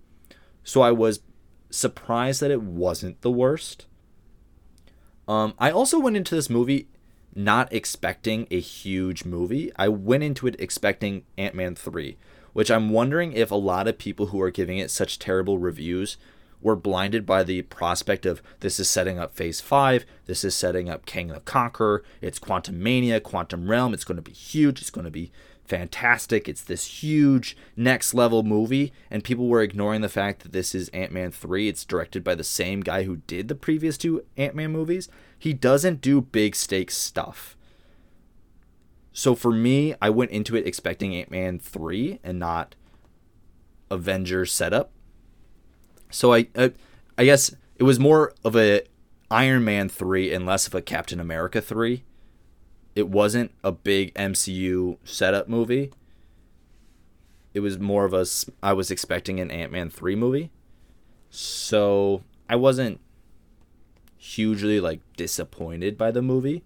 [0.62, 1.20] So I was
[1.70, 3.86] surprised that it wasn't the worst.
[5.26, 6.88] Um, I also went into this movie
[7.34, 9.72] not expecting a huge movie.
[9.76, 12.16] I went into it expecting Ant Man 3,
[12.52, 16.16] which I'm wondering if a lot of people who are giving it such terrible reviews
[16.60, 20.88] were blinded by the prospect of this is setting up Phase 5, this is setting
[20.88, 25.04] up Kang the Conqueror, it's Quantumania, Quantum Realm, it's going to be huge, it's going
[25.04, 25.30] to be
[25.64, 26.48] fantastic.
[26.48, 30.88] It's this huge next level movie, and people were ignoring the fact that this is
[30.90, 31.68] Ant Man 3.
[31.68, 35.08] It's directed by the same guy who did the previous two Ant Man movies.
[35.44, 37.54] He doesn't do big stakes stuff.
[39.12, 42.74] So for me, I went into it expecting Ant Man 3 and not
[43.90, 44.90] Avengers setup.
[46.10, 46.72] So I, I,
[47.18, 48.84] I guess it was more of a
[49.30, 52.02] Iron Man 3 and less of a Captain America 3
[52.94, 55.92] it wasn't a big MCU setup movie.
[57.52, 58.24] It was more of a
[58.62, 60.50] I was expecting an Ant-Man 3 movie.
[61.28, 63.00] So, I wasn't
[64.24, 66.62] hugely like disappointed by the movie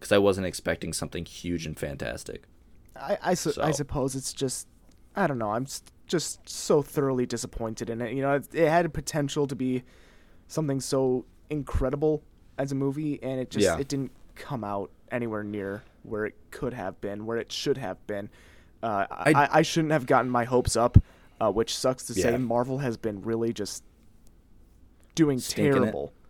[0.00, 2.44] cuz I wasn't expecting something huge and fantastic.
[2.96, 3.62] I I, su- so.
[3.62, 4.66] I suppose it's just
[5.14, 5.52] I don't know.
[5.52, 5.66] I'm
[6.06, 8.12] just so thoroughly disappointed in it.
[8.12, 9.84] You know, it, it had potential to be
[10.48, 12.22] something so incredible
[12.58, 13.78] as a movie and it just yeah.
[13.78, 18.04] it didn't come out anywhere near where it could have been, where it should have
[18.06, 18.28] been.
[18.82, 20.98] Uh, I, I, shouldn't have gotten my hopes up,
[21.40, 22.22] uh, which sucks to yeah.
[22.22, 22.36] say.
[22.36, 23.82] Marvel has been really just
[25.14, 26.12] doing Stinking terrible.
[26.14, 26.25] It.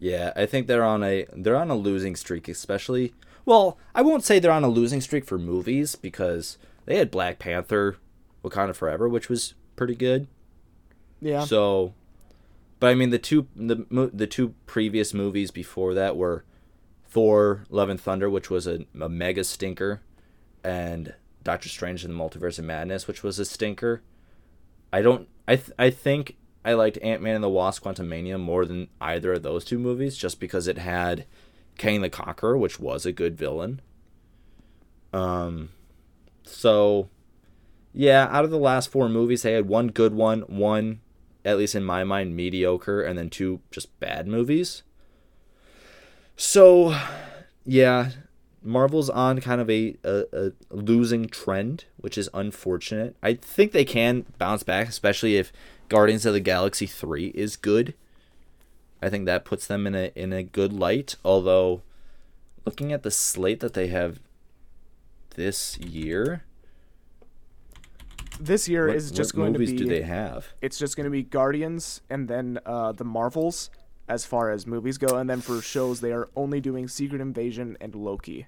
[0.00, 3.12] Yeah, I think they're on a they're on a losing streak, especially.
[3.44, 7.38] Well, I won't say they're on a losing streak for movies because they had Black
[7.38, 7.96] Panther,
[8.42, 10.26] Wakanda Forever, which was pretty good.
[11.20, 11.44] Yeah.
[11.44, 11.94] So,
[12.80, 16.44] but I mean the two the the two previous movies before that were
[17.06, 20.00] Thor: Love and Thunder, which was a, a mega stinker,
[20.64, 24.02] and Doctor Strange and the Multiverse of Madness, which was a stinker.
[24.92, 25.28] I don't.
[25.46, 29.34] I th- I think I liked Ant Man and the Wasp: Quantumania more than either
[29.34, 31.26] of those two movies, just because it had
[31.78, 33.80] Kang the Conqueror, which was a good villain.
[35.12, 35.70] Um,
[36.44, 37.08] so
[37.92, 41.00] yeah, out of the last four movies, they had one good one, one
[41.44, 44.82] at least in my mind mediocre, and then two just bad movies.
[46.36, 46.96] So,
[47.64, 48.10] yeah,
[48.62, 53.16] Marvel's on kind of a, a, a, losing trend, which is unfortunate.
[53.22, 55.52] I think they can bounce back, especially if
[55.88, 57.94] Guardians of the Galaxy 3 is good.
[59.02, 61.16] I think that puts them in a in a good light.
[61.24, 61.80] Although,
[62.66, 64.20] looking at the slate that they have
[65.36, 66.44] this year,
[68.38, 69.74] this year what, is just going to be.
[69.74, 70.48] do they have?
[70.60, 73.70] It's just going to be Guardians and then uh, the Marvels
[74.10, 77.76] as far as movies go, and then for shows they are only doing Secret Invasion
[77.80, 78.46] and Loki.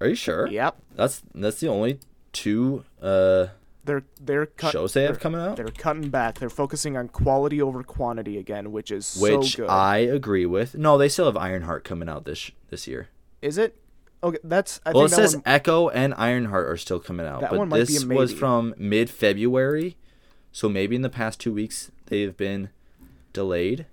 [0.00, 0.48] Are you sure?
[0.48, 0.76] Yep.
[0.94, 2.00] That's that's the only
[2.32, 3.46] two uh
[3.84, 5.56] they're they're cut, shows they have coming out.
[5.56, 6.38] They're cutting back.
[6.38, 9.70] They're focusing on quality over quantity again, which is which so good.
[9.70, 10.74] I agree with.
[10.74, 13.08] No, they still have Ironheart coming out this this year.
[13.42, 13.76] Is it?
[14.22, 14.80] Okay, that's.
[14.84, 17.68] I well, it says one, Echo and Ironheart are still coming out, that but one
[17.68, 19.96] might this was from mid February,
[20.52, 22.70] so maybe in the past two weeks they've been
[23.32, 23.86] delayed.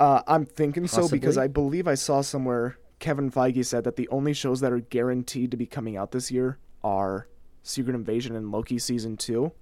[0.00, 1.08] Uh, I'm thinking Possibly.
[1.08, 4.72] so because I believe I saw somewhere Kevin Feige said that the only shows that
[4.72, 7.28] are guaranteed to be coming out this year are
[7.62, 9.52] Secret Invasion and Loki season two.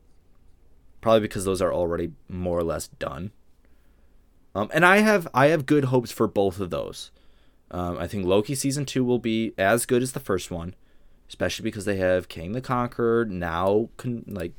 [1.00, 3.32] Probably because those are already more or less done.
[4.54, 7.10] Um, and I have I have good hopes for both of those.
[7.70, 10.74] Um, I think Loki season two will be as good as the first one,
[11.28, 14.52] especially because they have Kang the Conqueror now, con- like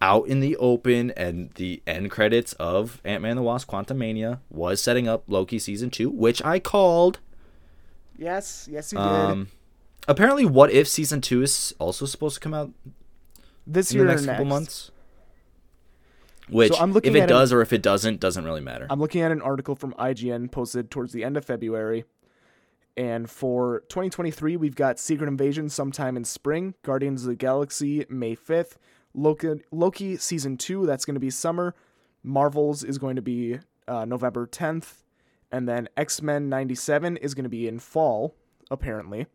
[0.00, 4.80] out in the open, and the end credits of Ant Man the Wasp Quantumania was
[4.80, 7.20] setting up Loki season two, which I called.
[8.18, 9.52] Yes, yes, you um, did.
[10.08, 12.70] Apparently, What If season two is also supposed to come out
[13.66, 14.90] this year the next, next couple months.
[16.48, 18.86] Which, so if it does an, or if it doesn't, doesn't really matter.
[18.88, 22.04] I'm looking at an article from IGN posted towards the end of February.
[22.96, 28.36] And for 2023, we've got Secret Invasion sometime in spring, Guardians of the Galaxy May
[28.36, 28.76] 5th,
[29.16, 31.74] Loki, Loki season two, that's going to be summer.
[32.22, 35.02] Marvels is going to be uh, November 10th.
[35.50, 38.34] And then X Men 97 is going to be in fall,
[38.70, 39.26] apparently.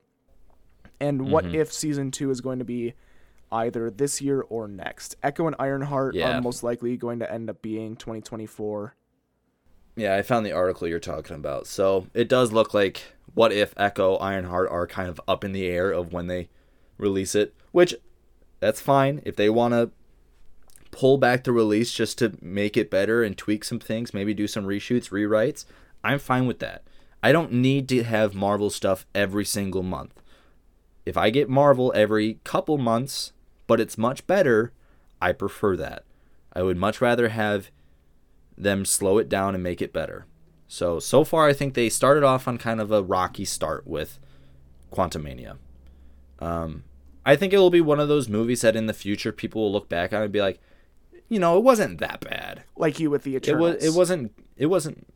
[1.00, 1.32] And mm-hmm.
[1.32, 2.94] What If season two is going to be
[3.52, 5.16] either this year or next.
[5.24, 6.38] Echo and Ironheart Yeah.
[6.38, 8.96] are most likely going to end up being 2024.
[9.96, 11.68] Yeah, I found the article you're talking about.
[11.68, 13.02] So it does look like
[13.34, 16.50] what if Echo, Ironheart are kind of up in the air of when they
[16.98, 17.96] release it, which
[18.62, 19.92] that's fine if they want to
[20.92, 24.48] pull back the release just to make it better and tweak some things, maybe do
[24.48, 25.66] some reshoots, rewrites.
[26.04, 26.84] I'm fine with that.
[27.24, 30.22] I don't need to have Marvel stuff every single month.
[31.06, 33.34] If I get Marvel every couple months,
[33.68, 34.72] but it's much better,
[35.22, 36.04] I prefer that.
[36.54, 37.72] I would much rather have
[38.58, 40.26] them slow it down and make it better.
[40.68, 44.20] So so far I think they started off on kind of a rocky start with
[44.92, 45.58] Quantumania.
[46.40, 46.84] Um
[47.26, 49.72] I think it will be one of those movies that in the future people will
[49.72, 50.60] look back on and be like,
[51.30, 52.64] you know, it wasn't that bad.
[52.76, 55.08] Like you with the It was it wasn't it wasn't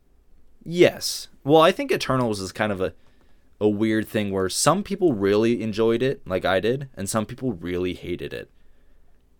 [0.63, 1.27] Yes.
[1.43, 2.93] Well, I think Eternals is kind of a
[3.59, 7.53] a weird thing where some people really enjoyed it like I did and some people
[7.53, 8.51] really hated it.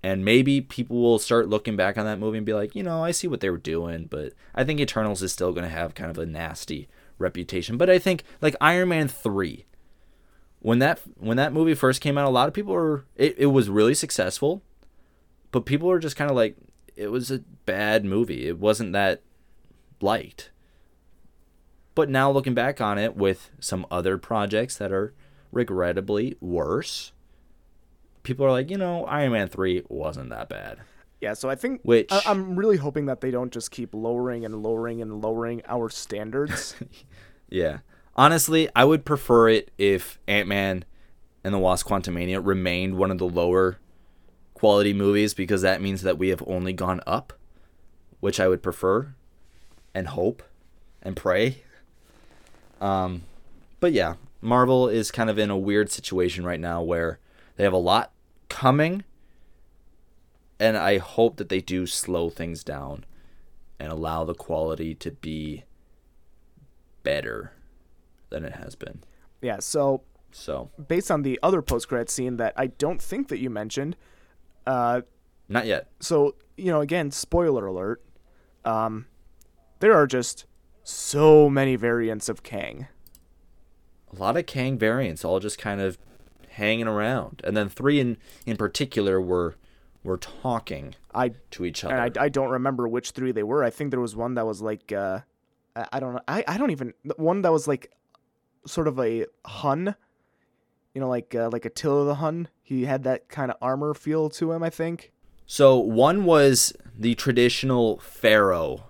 [0.02, 3.04] And maybe people will start looking back on that movie and be like, you know,
[3.04, 5.96] I see what they were doing, but I think Eternals is still going to have
[5.96, 7.76] kind of a nasty reputation.
[7.78, 9.66] But I think like Iron Man 3
[10.66, 13.46] when that when that movie first came out, a lot of people were it, it
[13.48, 14.64] was really successful,
[15.52, 16.58] but people were just kind of like
[16.96, 18.48] it was a bad movie.
[18.48, 19.22] It wasn't that
[20.02, 20.50] liked.
[21.94, 25.14] But now looking back on it with some other projects that are
[25.52, 27.12] regrettably worse,
[28.24, 30.80] people are like, you know, Iron Man 3 wasn't that bad.
[31.22, 34.44] Yeah, so I think Which- I, I'm really hoping that they don't just keep lowering
[34.44, 36.76] and lowering and lowering our standards.
[37.48, 37.80] Yeah.
[38.16, 40.86] Honestly, I would prefer it if Ant Man
[41.44, 43.78] and the Wasp Quantumania remained one of the lower
[44.54, 47.34] quality movies because that means that we have only gone up,
[48.22, 49.14] which I would prefer
[49.94, 50.42] and hope
[51.02, 51.64] and pray.
[52.80, 53.24] Um,
[53.80, 57.20] but yeah, Marvel is kind of in a weird situation right now where
[57.58, 58.12] they have a lot
[58.48, 59.04] coming,
[60.58, 63.06] and I hope that they do slow things down
[63.78, 65.64] and allow the quality to be
[67.04, 67.52] better
[68.36, 69.00] than it has been.
[69.42, 73.40] yeah, so So, based on the other post credit scene that I don't think that
[73.40, 73.96] you mentioned,
[74.68, 75.02] uh,
[75.48, 75.88] not yet.
[76.02, 78.04] so you know, again, spoiler alert.
[78.66, 79.06] Um,
[79.80, 80.46] there are just
[80.84, 82.88] so many variants of Kang.
[84.12, 85.98] A lot of Kang variants all just kind of
[86.50, 87.42] hanging around.
[87.46, 89.56] And then three in in particular were
[90.04, 91.96] were talking I to each other.
[91.96, 93.64] and I, I don't remember which three they were.
[93.64, 95.20] I think there was one that was like uh,
[95.76, 96.22] I, I don't know.
[96.28, 97.92] I, I don't even one that was like
[98.66, 99.96] sort of a Hun.
[100.94, 102.48] You know, like uh, like Attila the Hun.
[102.64, 104.64] He had that kind of armor feel to him.
[104.64, 105.12] I think.
[105.46, 108.86] So one was the traditional pharaoh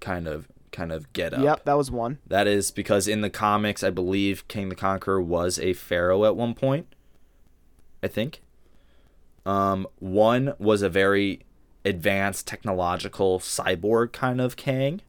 [0.00, 1.42] kind of kind of get up.
[1.42, 2.18] Yep, that was one.
[2.26, 6.36] That is because in the comics, I believe Kang the Conqueror was a pharaoh at
[6.36, 6.88] one point.
[8.02, 8.42] I think.
[9.46, 11.40] Um, one was a very
[11.84, 15.00] advanced technological cyborg kind of Kang.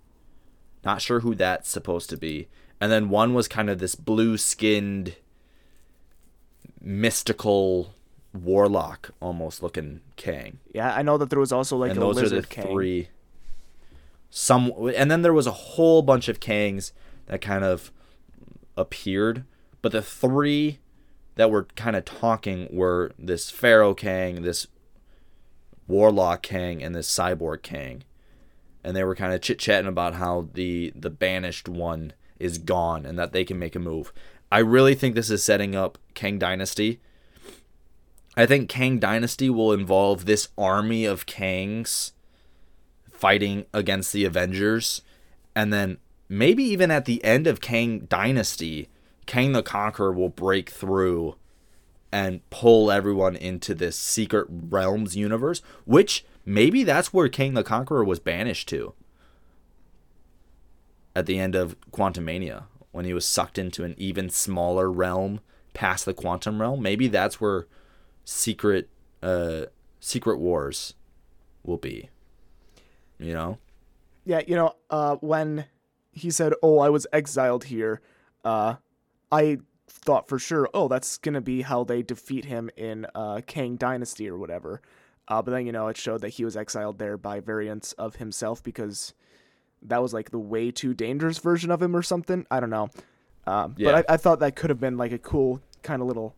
[0.83, 2.47] Not sure who that's supposed to be.
[2.79, 5.15] And then one was kind of this blue skinned,
[6.81, 7.95] mystical
[8.33, 12.17] warlock almost looking Kang Yeah, I know that there was also like and a those
[12.17, 12.67] are lizard the Kang.
[12.67, 13.09] three.
[14.29, 16.91] Some and then there was a whole bunch of Kangs
[17.27, 17.91] that kind of
[18.75, 19.45] appeared,
[19.81, 20.79] but the three
[21.35, 24.67] that were kind of talking were this Pharaoh Kang, this
[25.87, 28.03] Warlock Kang, and this Cyborg Kang,
[28.83, 33.05] and they were kind of chit chatting about how the the banished one is gone
[33.05, 34.11] and that they can make a move.
[34.51, 36.99] I really think this is setting up Kang Dynasty.
[38.37, 42.11] I think Kang Dynasty will involve this army of Kangs
[43.11, 45.01] fighting against the Avengers.
[45.55, 48.89] And then maybe even at the end of Kang Dynasty,
[49.25, 51.35] Kang the Conqueror will break through
[52.11, 58.03] and pull everyone into this Secret Realms universe, which maybe that's where Kang the Conqueror
[58.03, 58.93] was banished to
[61.15, 65.39] at the end of Quantumania when he was sucked into an even smaller realm
[65.73, 66.81] past the quantum realm.
[66.81, 67.67] Maybe that's where
[68.23, 68.89] secret
[69.21, 69.65] uh
[69.99, 70.93] secret wars
[71.63, 72.09] will be.
[73.19, 73.57] You know?
[74.25, 75.65] Yeah, you know, uh, when
[76.11, 78.01] he said, "Oh, I was exiled here,"
[78.43, 78.75] uh,
[79.31, 83.75] I thought for sure, "Oh, that's gonna be how they defeat him in uh, Kang
[83.75, 84.81] Dynasty or whatever."
[85.27, 88.15] Uh, but then you know, it showed that he was exiled there by variants of
[88.15, 89.13] himself because
[89.87, 92.45] that was like the way too dangerous version of him or something.
[92.49, 92.89] I don't know.
[93.47, 93.91] Um, Yeah.
[93.91, 96.35] But I, I thought that could have been like a cool kind of little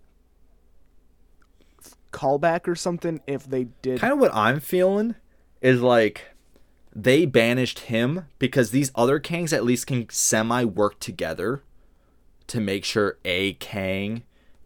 [2.12, 4.00] callback or something if they did.
[4.00, 5.16] Kind of what I'm feeling
[5.62, 6.26] is like
[6.96, 11.64] they banished him because these other Kangs at least can semi work together
[12.48, 14.24] to make sure a Kang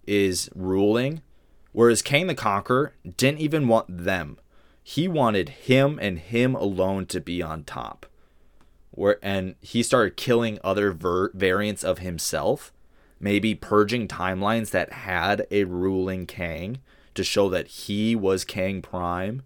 [0.08, 1.22] is ruling.
[1.74, 4.38] Whereas Kang the Conqueror didn't even want them.
[4.84, 8.06] He wanted him and him alone to be on top.
[8.92, 12.74] Where and he started killing other ver- variants of himself,
[13.20, 16.80] maybe purging timelines that had a ruling Kang
[17.16, 19.44] to show that he was Kang Prime.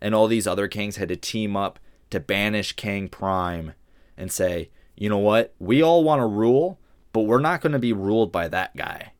[0.00, 1.78] And all these other Kangs had to team up
[2.10, 3.72] to banish Kang Prime
[4.16, 5.54] and say, you know what?
[5.58, 6.78] We all want to rule,
[7.12, 9.12] but we're not going to be ruled by that guy.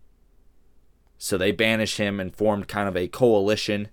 [1.18, 3.88] So they banished him and formed kind of a coalition.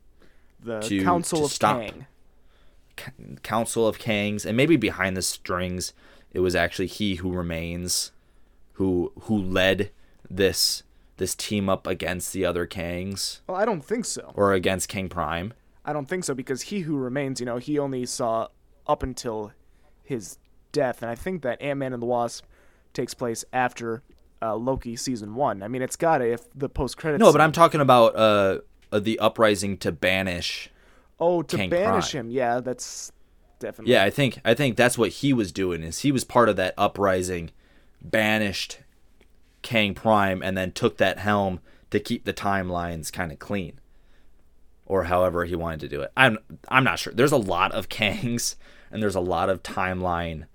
[0.61, 1.79] The to- Council to of stop.
[1.81, 2.05] Kang.
[3.43, 5.93] Council of Kangs, and maybe behind the strings,
[6.31, 8.11] it was actually he who remains,
[8.73, 9.91] who who led
[10.29, 10.83] this
[11.17, 14.31] this team up against the other Kangs Well, I don't think so.
[14.35, 15.53] or against Kang Prime.
[15.85, 18.47] I don't think so because he who remains, you know, he only saw
[18.87, 19.51] up until
[20.03, 20.37] his
[20.71, 22.45] death, and I think that Ant Man and the Wasp
[22.93, 24.01] takes place after
[24.41, 25.63] uh, Loki season one.
[25.63, 27.19] I mean, it's gotta if the post credits.
[27.21, 28.59] No, but I'm talking about uh,
[28.91, 30.69] uh the uprising to banish.
[31.23, 32.29] Oh to banish him.
[32.29, 33.11] Yeah, that's
[33.59, 33.93] definitely.
[33.93, 35.83] Yeah, I think I think that's what he was doing.
[35.83, 37.51] Is he was part of that uprising,
[38.01, 38.79] banished
[39.61, 41.59] Kang Prime, and then took that helm
[41.91, 43.79] to keep the timelines kind of clean,
[44.85, 46.11] or however he wanted to do it.
[46.17, 47.13] I'm I'm not sure.
[47.13, 48.55] There's a lot of Kangs,
[48.91, 50.45] and there's a lot of timeline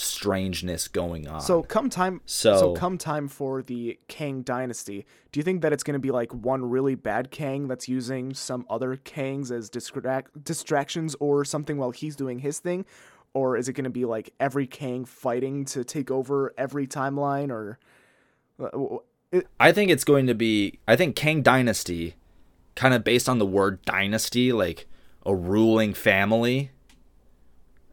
[0.00, 1.40] strangeness going on.
[1.40, 2.20] So come time.
[2.26, 5.04] So- come time for the Kang dynasty.
[5.32, 8.34] Do you think that it's going to be like one really bad Kang that's using
[8.34, 12.84] some other Kangs as distract- distractions or something while he's doing his thing,
[13.34, 17.50] or is it going to be like every Kang fighting to take over every timeline,
[17.50, 17.78] or?
[18.60, 18.96] uh,
[19.32, 20.80] It, I think it's going to be.
[20.88, 22.16] I think Kang Dynasty,
[22.74, 24.88] kind of based on the word dynasty, like
[25.24, 26.70] a ruling family.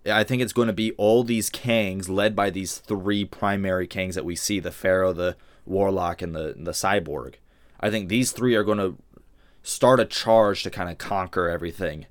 [0.09, 4.13] I think it's going to be all these Kangs led by these three primary Kangs
[4.13, 7.35] that we see: the Pharaoh, the Warlock, and the the Cyborg.
[7.79, 8.97] I think these three are going to
[9.63, 12.05] start a charge to kind of conquer everything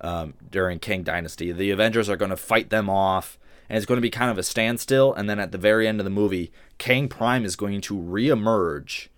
[0.00, 1.52] um, during Kang Dynasty.
[1.52, 4.38] The Avengers are going to fight them off, and it's going to be kind of
[4.38, 5.12] a standstill.
[5.14, 9.08] And then at the very end of the movie, Kang Prime is going to reemerge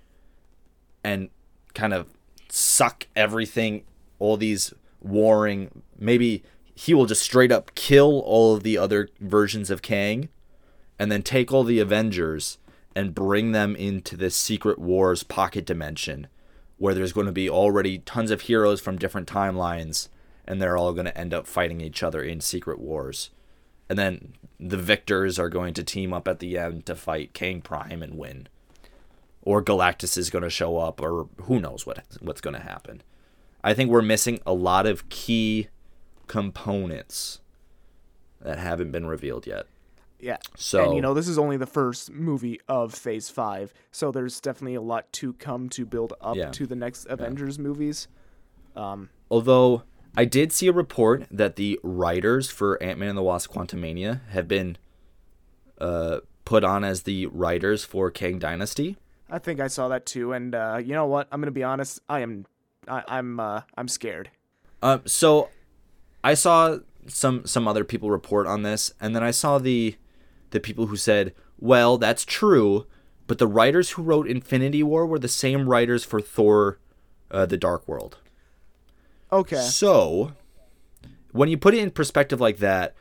[1.05, 1.31] and
[1.75, 2.09] kind of
[2.49, 3.85] suck everything,
[4.19, 5.83] all these warring.
[5.99, 6.43] Maybe
[6.77, 10.29] he will just straight up kill all of the other versions of Kang,
[10.99, 12.59] and then take all the Avengers
[12.95, 16.29] and bring them into this Secret Wars pocket dimension,
[16.79, 20.09] where there's going to be already tons of heroes from different timelines,
[20.47, 23.31] and they're all going to end up fighting each other in Secret Wars.
[23.89, 27.61] And then the victors are going to team up at the end to fight Kang
[27.61, 28.49] Prime and win
[29.47, 33.03] or Galactus is going to show up, or who knows what what's going to happen.
[33.65, 35.69] I think we're missing a lot of key
[36.27, 37.41] components
[38.41, 39.67] that haven't been revealed yet.
[40.21, 40.37] yeah.
[40.57, 44.41] So and you know, this is only the first movie of Phase Five, so there's
[44.41, 46.51] definitely a lot to come to build up Yeah.
[46.51, 48.09] to the next Avengers movies.
[48.75, 49.83] Um, although
[50.17, 54.21] I did see a report that the writers for Ant Man and the Wasp: Quantumania
[54.29, 54.77] have been
[55.81, 58.97] uh, put on as the writers for Kang Dynasty.
[59.31, 61.27] I think I saw that too, and uh, you know what?
[61.33, 62.01] I'm gonna be honest.
[62.09, 62.47] I am,
[62.87, 64.31] I, I'm, uh, I'm scared.
[64.83, 65.49] Um, so
[66.27, 69.95] I saw some some other people report on this, and then I saw the
[70.51, 72.87] the people who said, "Well, that's true,
[73.29, 76.81] but the writers who wrote Infinity War were the same writers for Thor:
[77.31, 78.19] uh, The Dark World."
[79.31, 79.61] Okay.
[79.61, 80.33] So,
[81.31, 82.97] when you put it in perspective like that,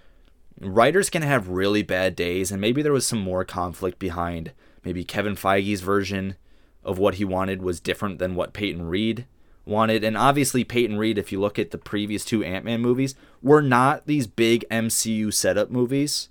[0.62, 4.52] writers can have really bad days, and maybe there was some more conflict behind.
[4.84, 6.36] Maybe Kevin Feige's version
[6.84, 9.26] of what he wanted was different than what Peyton Reed
[9.66, 10.04] wanted.
[10.04, 13.62] And obviously, Peyton Reed, if you look at the previous two Ant Man movies, were
[13.62, 16.30] not these big MCU setup movies.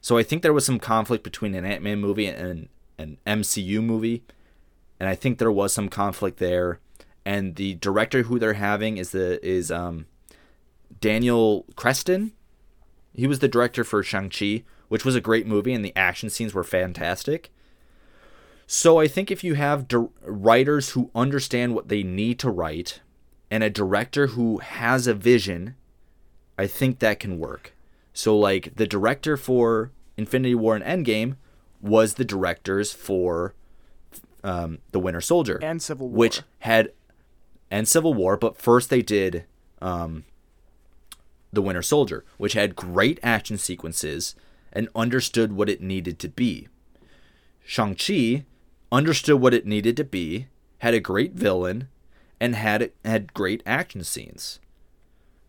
[0.00, 2.68] So I think there was some conflict between an Ant Man movie and
[2.98, 4.22] an MCU movie.
[5.00, 6.80] And I think there was some conflict there.
[7.24, 10.06] And the director who they're having is the is um
[11.00, 12.32] Daniel Cretton.
[13.14, 16.52] He was the director for Shang-Chi, which was a great movie and the action scenes
[16.52, 17.50] were fantastic.
[18.66, 23.00] So I think if you have di- writers who understand what they need to write
[23.50, 25.74] and a director who has a vision,
[26.58, 27.74] I think that can work.
[28.12, 31.36] So like the director for Infinity War and Endgame
[31.80, 33.54] was the directors for
[34.42, 36.16] um, the Winter Soldier And Civil War.
[36.18, 36.92] which had
[37.70, 39.44] and Civil War, but first they did
[39.82, 40.24] um,
[41.52, 44.34] the Winter Soldier, which had great action sequences
[44.72, 46.68] and understood what it needed to be.
[47.64, 48.44] Shang Chi
[48.94, 50.46] understood what it needed to be,
[50.78, 51.88] had a great villain,
[52.40, 54.60] and had had great action scenes.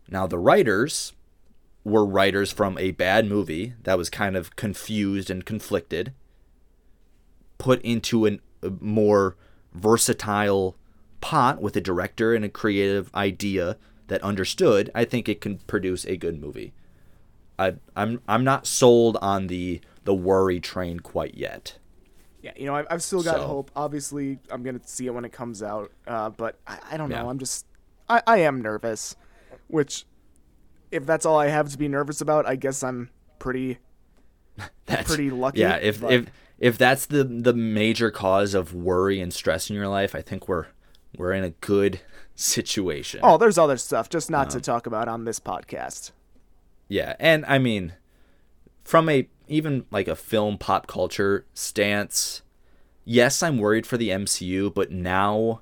[0.10, 1.14] Now the writers
[1.84, 6.14] were writers from a bad movie that was kind of confused and conflicted,
[7.58, 9.36] put into an, a more
[9.74, 10.76] versatile
[11.22, 13.78] pot with a director and a creative idea
[14.08, 16.74] that understood, I think it can produce a good movie.
[17.58, 21.78] I, I'm I'm not sold on the the worry train quite yet.
[22.46, 23.72] Yeah, you know, I've, I've still got So- hope.
[23.76, 25.92] Obviously, I'm gonna see it when it comes out.
[26.08, 27.24] Uh, but I, I don't know.
[27.24, 27.30] Yeah.
[27.30, 27.66] I'm just,
[28.08, 29.16] I, I am nervous.
[29.68, 30.06] Which,
[30.92, 33.80] if that's all I have to be nervous about, I guess I'm pretty.
[34.86, 36.26] That's Pretty lucky, Yeah, if but- if
[36.60, 40.48] if that's the the major cause of worry and stress in your life, I think
[40.48, 40.68] we're
[41.18, 42.00] we're in a good
[42.36, 43.20] situation.
[43.24, 46.12] Oh, there's other stuff, just not to talk about on this podcast.
[46.88, 47.94] Yeah, and I mean,
[48.86, 52.42] from a even like a film pop culture stance,
[53.04, 55.62] yes, I'm worried for the MCU, but now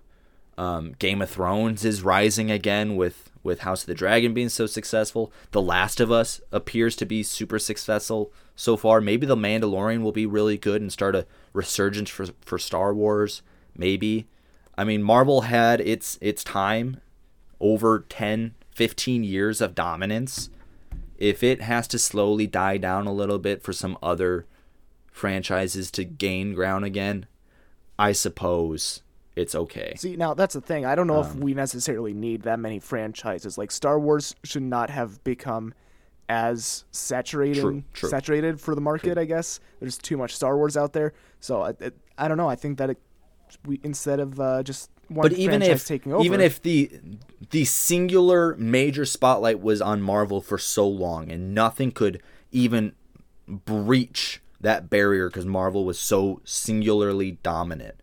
[0.57, 4.65] um, Game of Thrones is rising again with with House of the Dragon being so
[4.65, 5.34] successful.
[5.51, 9.01] The Last of Us appears to be super successful so far.
[9.01, 13.41] Maybe The Mandalorian will be really good and start a resurgence for for Star Wars.
[13.75, 14.27] Maybe.
[14.77, 17.01] I mean, Marvel had its its time
[17.59, 20.49] over 10, 15 years of dominance
[21.18, 24.45] if it has to slowly die down a little bit for some other
[25.11, 27.26] franchises to gain ground again,
[27.99, 29.01] I suppose
[29.36, 29.93] it's okay.
[29.97, 30.86] See, now that's the thing.
[30.86, 33.57] I don't know Um, if we necessarily need that many franchises.
[33.57, 35.74] Like Star Wars should not have become
[36.30, 38.09] as saturating True, true.
[38.09, 39.18] saturated for the market.
[39.18, 41.14] I guess there's too much Star Wars out there.
[41.39, 42.49] So I, I, I don't know.
[42.49, 42.97] I think that it,
[43.66, 46.91] we instead of uh, just one But even if taking over, even if the
[47.51, 52.93] the singular major spotlight was on Marvel for so long and nothing could even
[53.47, 57.95] breach that barrier because Marvel was so singularly dominant.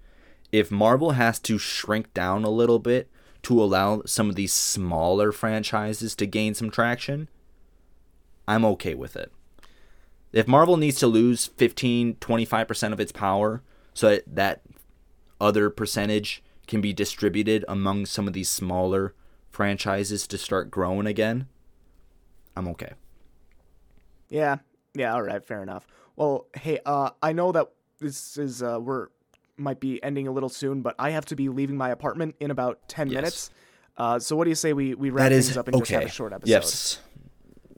[0.53, 3.09] If Marvel has to shrink down a little bit
[3.43, 7.29] to allow some of these smaller franchises to gain some traction,
[8.47, 9.33] I'm okay with it.
[10.33, 13.63] If Marvel needs to lose 15, 25% of its power
[13.95, 14.63] so that, that
[15.41, 19.15] other percentage can be distributed among some of these smaller
[19.51, 21.47] franchises to start growing again,
[22.57, 22.93] I'm okay.
[24.29, 24.59] Yeah.
[24.95, 25.15] Yeah.
[25.15, 25.45] All right.
[25.45, 25.87] Fair enough.
[26.17, 29.09] Well, hey, uh, I know that this is uh, we're
[29.57, 32.51] might be ending a little soon, but I have to be leaving my apartment in
[32.51, 33.15] about ten Yes.
[33.15, 33.51] minutes.
[33.97, 35.91] Uh, so what do you say we we wrap That things is up and just
[35.91, 36.51] have a short episode?
[36.51, 37.01] Yes.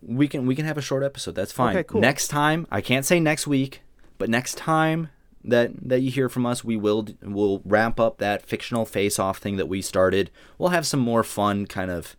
[0.01, 1.35] We can we can have a short episode.
[1.35, 1.77] That's fine.
[1.77, 2.01] Okay, cool.
[2.01, 3.83] Next time, I can't say next week,
[4.19, 5.09] but next time
[5.45, 9.57] that that you hear from us, we will we'll wrap up that fictional face-off thing
[9.57, 10.31] that we started.
[10.59, 12.17] We'll have some more fun kind of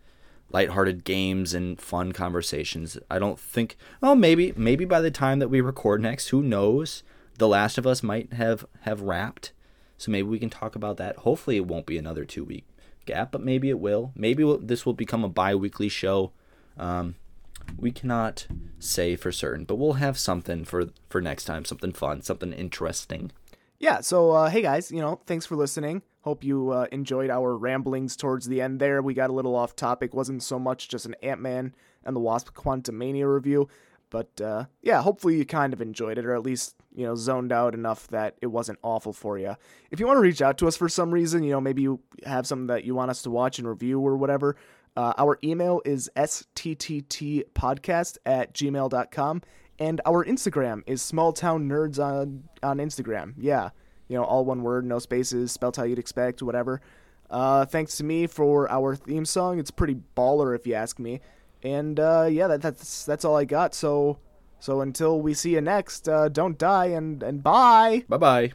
[0.50, 2.98] lighthearted games and fun conversations.
[3.10, 7.02] I don't think well maybe maybe by the time that we record next, who knows?
[7.38, 9.52] The Last of Us might have have wrapped.
[9.96, 11.16] So maybe we can talk about that.
[11.18, 12.64] Hopefully it won't be another 2 week
[13.06, 14.12] gap, but maybe it will.
[14.14, 16.32] Maybe this will become a bi-weekly show.
[16.76, 17.14] Um,
[17.78, 18.46] we cannot
[18.78, 23.32] say for certain, but we'll have something for for next time, something fun, something interesting.
[23.78, 26.02] yeah so uh, hey guys you know thanks for listening.
[26.22, 29.02] Hope you uh, enjoyed our ramblings towards the end there.
[29.02, 30.14] We got a little off topic.
[30.14, 33.68] Wasn't so much just an ant-man and the wasp quantumania review
[34.10, 37.50] but uh, yeah hopefully you kind of enjoyed it or at least you know zoned
[37.50, 39.56] out enough that it wasn't awful for you
[39.90, 41.98] if you want to reach out to us for some reason you know maybe you
[42.24, 44.54] have something that you want us to watch and review or whatever
[44.96, 49.42] uh, our email is stttpodcast at gmail.com
[49.78, 53.34] and our Instagram is smalltown nerds on on Instagram.
[53.36, 53.70] Yeah,
[54.08, 56.80] you know, all one word, no spaces, spelled how you'd expect, whatever.
[57.30, 59.58] Uh, thanks to me for our theme song.
[59.58, 61.20] It's pretty baller, if you ask me.
[61.62, 63.74] And uh, yeah, that, that's that's all I got.
[63.74, 64.18] So
[64.60, 68.04] so until we see you next, uh, don't die and and bye.
[68.08, 68.52] Bye bye.